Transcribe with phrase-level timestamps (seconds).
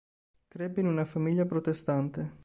[0.47, 2.39] Crebbe in una famiglia protestante.